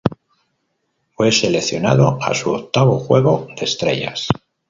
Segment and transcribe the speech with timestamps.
[1.15, 4.29] Fue seleccionado a su octavo Juego de Estrellas.